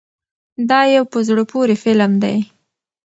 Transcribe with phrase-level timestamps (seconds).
[0.69, 2.37] دا یو په زړه پورې فلم دی.